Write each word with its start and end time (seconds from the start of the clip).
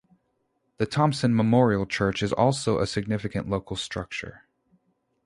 The 0.77 0.87
Thomson 0.87 1.35
Memorial 1.35 1.85
church 1.85 2.23
is 2.23 2.33
also 2.33 2.79
a 2.79 2.87
significant 2.87 3.47
local 3.47 3.75
structure. 3.77 4.47